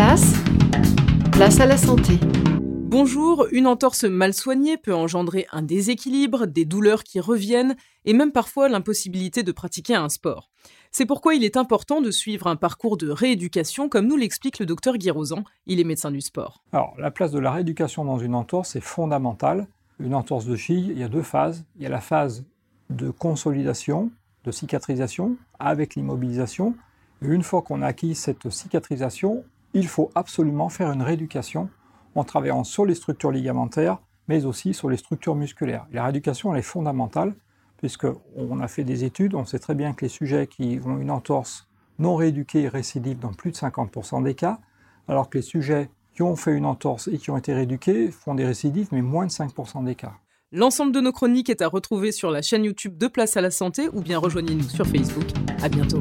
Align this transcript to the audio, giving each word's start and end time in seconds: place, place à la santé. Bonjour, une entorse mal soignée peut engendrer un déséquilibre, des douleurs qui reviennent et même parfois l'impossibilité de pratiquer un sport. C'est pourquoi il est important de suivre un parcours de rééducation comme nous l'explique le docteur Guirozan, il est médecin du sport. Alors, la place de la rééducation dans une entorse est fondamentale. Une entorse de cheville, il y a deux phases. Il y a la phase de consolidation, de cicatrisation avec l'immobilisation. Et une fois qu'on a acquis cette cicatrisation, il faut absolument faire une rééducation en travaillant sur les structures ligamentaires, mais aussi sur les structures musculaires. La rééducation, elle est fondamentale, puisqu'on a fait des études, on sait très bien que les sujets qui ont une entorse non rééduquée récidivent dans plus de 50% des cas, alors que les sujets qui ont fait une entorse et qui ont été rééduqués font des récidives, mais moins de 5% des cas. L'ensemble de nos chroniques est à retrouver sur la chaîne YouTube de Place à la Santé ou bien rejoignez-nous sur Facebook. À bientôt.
place, 0.00 0.32
place 1.30 1.60
à 1.60 1.66
la 1.66 1.76
santé. 1.76 2.14
Bonjour, 2.62 3.46
une 3.52 3.66
entorse 3.66 4.04
mal 4.04 4.32
soignée 4.32 4.78
peut 4.78 4.94
engendrer 4.94 5.46
un 5.52 5.60
déséquilibre, 5.60 6.46
des 6.46 6.64
douleurs 6.64 7.04
qui 7.04 7.20
reviennent 7.20 7.76
et 8.06 8.14
même 8.14 8.32
parfois 8.32 8.70
l'impossibilité 8.70 9.42
de 9.42 9.52
pratiquer 9.52 9.94
un 9.94 10.08
sport. 10.08 10.48
C'est 10.90 11.04
pourquoi 11.04 11.34
il 11.34 11.44
est 11.44 11.58
important 11.58 12.00
de 12.00 12.10
suivre 12.10 12.46
un 12.46 12.56
parcours 12.56 12.96
de 12.96 13.10
rééducation 13.10 13.90
comme 13.90 14.06
nous 14.06 14.16
l'explique 14.16 14.58
le 14.58 14.64
docteur 14.64 14.96
Guirozan, 14.96 15.44
il 15.66 15.80
est 15.80 15.84
médecin 15.84 16.10
du 16.10 16.22
sport. 16.22 16.64
Alors, 16.72 16.94
la 16.98 17.10
place 17.10 17.30
de 17.30 17.38
la 17.38 17.52
rééducation 17.52 18.06
dans 18.06 18.18
une 18.18 18.34
entorse 18.34 18.76
est 18.76 18.80
fondamentale. 18.80 19.66
Une 19.98 20.14
entorse 20.14 20.46
de 20.46 20.56
cheville, 20.56 20.92
il 20.92 20.98
y 20.98 21.04
a 21.04 21.08
deux 21.08 21.22
phases. 21.22 21.66
Il 21.76 21.82
y 21.82 21.86
a 21.86 21.90
la 21.90 22.00
phase 22.00 22.46
de 22.88 23.10
consolidation, 23.10 24.10
de 24.44 24.50
cicatrisation 24.50 25.36
avec 25.58 25.94
l'immobilisation. 25.94 26.74
Et 27.20 27.26
une 27.26 27.42
fois 27.42 27.60
qu'on 27.60 27.82
a 27.82 27.88
acquis 27.88 28.14
cette 28.14 28.48
cicatrisation, 28.48 29.44
il 29.74 29.88
faut 29.88 30.10
absolument 30.14 30.68
faire 30.68 30.90
une 30.90 31.02
rééducation 31.02 31.68
en 32.14 32.24
travaillant 32.24 32.64
sur 32.64 32.84
les 32.84 32.94
structures 32.94 33.30
ligamentaires, 33.30 33.98
mais 34.28 34.44
aussi 34.44 34.74
sur 34.74 34.90
les 34.90 34.96
structures 34.96 35.34
musculaires. 35.34 35.86
La 35.92 36.04
rééducation, 36.04 36.52
elle 36.52 36.60
est 36.60 36.62
fondamentale, 36.62 37.34
puisqu'on 37.76 38.60
a 38.60 38.68
fait 38.68 38.84
des 38.84 39.04
études, 39.04 39.34
on 39.34 39.44
sait 39.44 39.58
très 39.58 39.74
bien 39.74 39.92
que 39.92 40.04
les 40.04 40.08
sujets 40.08 40.46
qui 40.46 40.80
ont 40.84 40.98
une 40.98 41.10
entorse 41.10 41.68
non 41.98 42.16
rééduquée 42.16 42.68
récidivent 42.68 43.18
dans 43.18 43.32
plus 43.32 43.52
de 43.52 43.56
50% 43.56 44.22
des 44.22 44.34
cas, 44.34 44.58
alors 45.08 45.28
que 45.30 45.38
les 45.38 45.42
sujets 45.42 45.90
qui 46.14 46.22
ont 46.22 46.36
fait 46.36 46.56
une 46.56 46.66
entorse 46.66 47.08
et 47.08 47.18
qui 47.18 47.30
ont 47.30 47.36
été 47.36 47.54
rééduqués 47.54 48.10
font 48.10 48.34
des 48.34 48.44
récidives, 48.44 48.88
mais 48.92 49.02
moins 49.02 49.26
de 49.26 49.30
5% 49.30 49.84
des 49.84 49.94
cas. 49.94 50.14
L'ensemble 50.52 50.92
de 50.92 51.00
nos 51.00 51.12
chroniques 51.12 51.48
est 51.48 51.62
à 51.62 51.68
retrouver 51.68 52.10
sur 52.10 52.30
la 52.30 52.42
chaîne 52.42 52.64
YouTube 52.64 52.98
de 52.98 53.06
Place 53.06 53.36
à 53.36 53.40
la 53.40 53.52
Santé 53.52 53.88
ou 53.92 54.00
bien 54.00 54.18
rejoignez-nous 54.18 54.68
sur 54.68 54.86
Facebook. 54.86 55.26
À 55.62 55.68
bientôt. 55.68 56.00